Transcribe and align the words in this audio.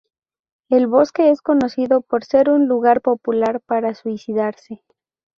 El 0.69 0.87
bosque 0.87 1.29
es 1.29 1.43
conocido 1.43 2.01
por 2.01 2.25
ser 2.25 2.49
un 2.49 2.67
lugar 2.67 3.01
popular 3.01 3.61
para 3.63 3.93
suicidarse. 3.93 4.83